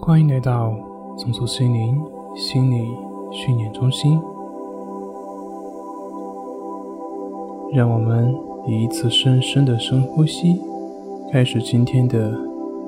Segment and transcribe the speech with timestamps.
[0.00, 0.72] 欢迎来到
[1.16, 2.00] 松鼠心灵
[2.34, 2.86] 心理
[3.32, 4.20] 训练中心。
[7.72, 8.34] 让我们
[8.66, 10.60] 以一次深深的深呼吸，
[11.32, 12.32] 开始今天的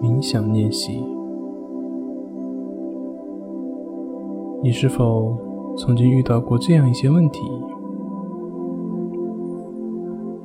[0.01, 1.03] 冥想练习。
[4.63, 5.37] 你是否
[5.77, 7.41] 曾经遇到过这样一些问题？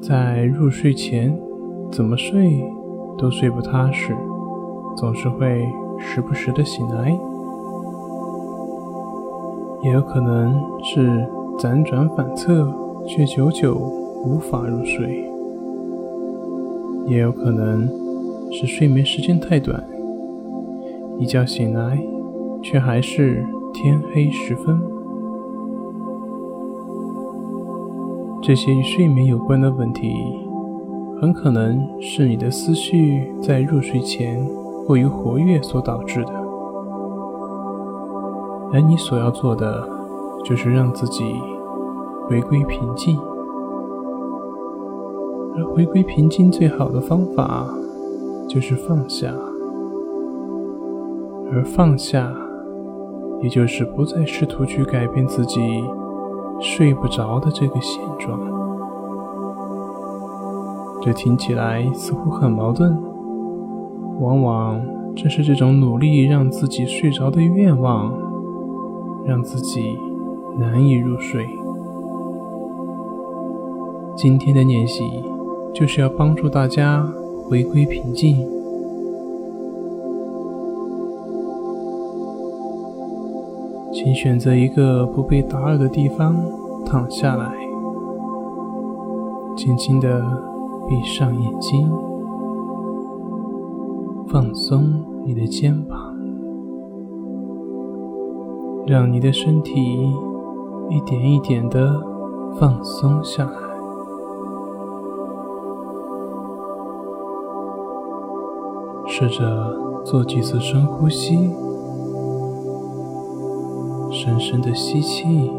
[0.01, 1.39] 在入睡前，
[1.91, 2.63] 怎么睡
[3.17, 4.15] 都睡不踏实，
[4.97, 5.65] 总是会
[5.99, 7.17] 时不时的醒来，
[9.81, 12.71] 也有可能是辗转反侧，
[13.07, 13.75] 却久久
[14.25, 15.29] 无法入睡，
[17.07, 17.89] 也有可能
[18.51, 19.83] 是睡眠时间太短，
[21.19, 21.97] 一觉醒来
[22.61, 24.79] 却还是天黑时分。
[28.41, 30.13] 这些与睡眠有关的问题，
[31.21, 34.45] 很可能是你的思绪在入睡前
[34.85, 36.31] 过于活跃所导致的。
[38.73, 39.87] 而你所要做的，
[40.43, 41.23] 就是让自己
[42.27, 43.17] 回归平静。
[45.55, 47.67] 而回归平静最好的方法，
[48.47, 49.33] 就是放下。
[51.51, 52.33] 而放下，
[53.41, 55.61] 也就是不再试图去改变自己。
[56.61, 58.39] 睡不着的这个现状，
[61.01, 62.97] 这听起来似乎很矛盾。
[64.23, 64.81] 往往
[65.17, 68.13] 正是这种努力让自己睡着的愿望，
[69.25, 69.97] 让自己
[70.57, 71.45] 难以入睡。
[74.15, 75.03] 今天的练习
[75.73, 77.05] 就是要帮助大家
[77.49, 78.47] 回归平静。
[83.91, 86.35] 请选择一个不被打扰的地方
[86.85, 87.51] 躺下来，
[89.57, 90.21] 轻轻的
[90.87, 91.91] 闭上眼睛，
[94.33, 95.95] 放松你的肩膀，
[98.87, 99.79] 让你的身体
[100.89, 102.01] 一点一点的
[102.59, 103.51] 放松下来。
[109.05, 111.51] 试着做几次深呼吸。
[114.09, 115.51] 深深的吸气，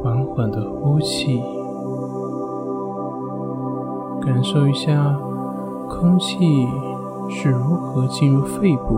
[0.00, 1.42] 缓缓的呼气，
[4.22, 5.18] 感受一下
[5.90, 6.66] 空气
[7.28, 8.96] 是如何进入肺部，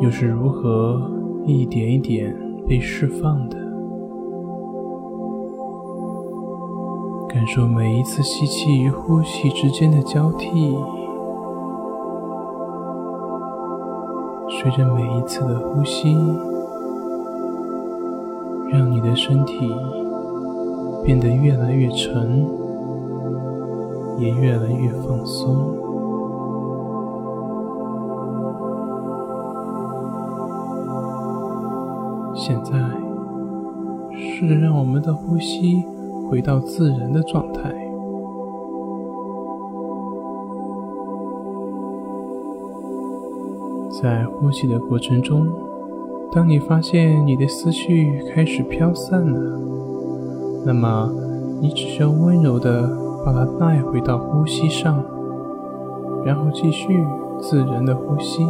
[0.00, 1.10] 又是如何
[1.46, 2.36] 一点一点
[2.68, 3.56] 被释放的。
[7.28, 10.76] 感受每一次吸气与呼气之间的交替。
[14.50, 16.14] 随着每一次的呼吸，
[18.70, 19.74] 让你的身体
[21.02, 22.46] 变得越来越沉，
[24.18, 25.82] 也越来越放松。
[32.36, 32.72] 现在，
[34.12, 35.82] 是让我们的呼吸
[36.28, 37.72] 回到自然的状态。
[44.02, 45.46] 在呼吸的过程中，
[46.30, 49.58] 当你发现你的思绪开始飘散了，
[50.66, 51.10] 那么
[51.62, 55.02] 你只需要温柔的把它带回到呼吸上，
[56.24, 57.04] 然后继续
[57.40, 58.46] 自然的呼吸，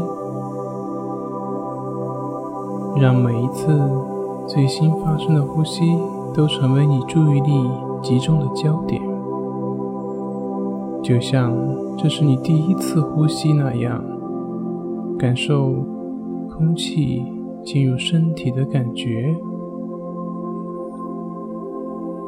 [3.00, 3.78] 让每一次
[4.46, 5.96] 最新发生的呼吸
[6.34, 7.70] 都成为你注意力
[8.02, 9.00] 集中的焦点，
[11.02, 11.54] 就像
[11.96, 14.02] 这是你第一次呼吸那样。
[15.16, 15.72] 感受
[16.50, 17.24] 空气
[17.64, 19.34] 进入身体的感觉，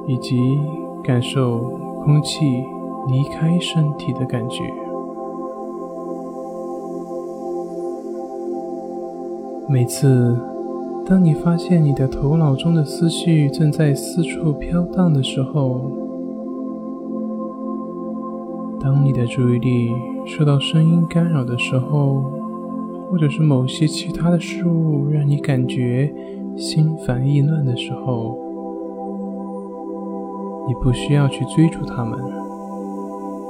[0.06, 0.58] 以及
[1.02, 1.72] 感受
[2.06, 2.64] 空气
[3.08, 4.62] 离开身体的感觉。
[9.68, 10.38] 每次
[11.04, 15.90] 当你发现你的头脑中的思绪正在四处飘荡的时候，
[18.80, 19.90] 当你的注意力
[20.24, 22.22] 受到声音干扰的时候，
[23.10, 26.14] 或者是某些其他的事物让你感觉
[26.56, 28.38] 心烦意乱的时候，
[30.66, 32.18] 你不需要去追逐他们，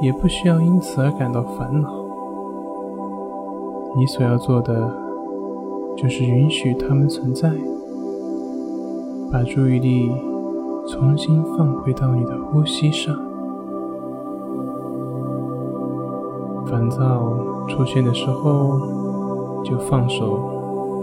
[0.00, 1.90] 也不需要因此而感到烦恼。
[3.96, 4.92] 你所要做的
[5.96, 7.50] 就是允许他们存在，
[9.32, 10.10] 把注意力
[10.88, 13.16] 重新放回到你的呼吸上。
[16.66, 17.36] 烦躁
[17.68, 18.94] 出现的时候。
[19.64, 20.38] 就放手，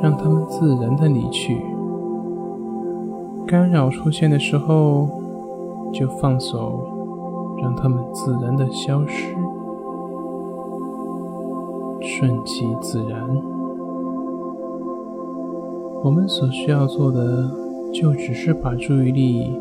[0.02, 1.62] 让他们自然的离去。
[3.46, 5.10] 干扰出现的时候，
[5.94, 6.80] 就放手，
[7.62, 9.36] 让他们自然的消失。
[12.02, 13.30] 顺其自然。
[16.04, 17.50] 我们所需要做的，
[17.94, 19.58] 就只是把注意力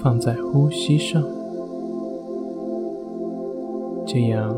[0.00, 1.22] 放在呼吸上，
[4.06, 4.54] 这样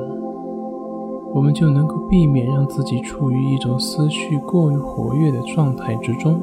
[1.33, 6.41] 我们就能够避免让自己处于一种思绪过于活跃的状态之中。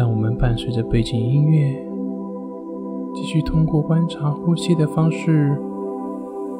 [0.00, 1.76] 让我们伴随着背景音乐，
[3.14, 5.60] 继续通过观察呼吸的方式，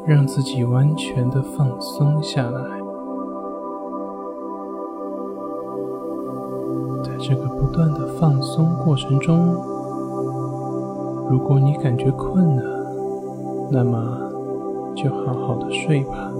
[0.04, 2.60] 让自己完全的放松下来。
[7.02, 9.54] 在这个不断的放松过程中，
[11.30, 12.62] 如果你感觉困了，
[13.70, 14.30] 那么
[14.94, 16.30] 就好好的睡吧。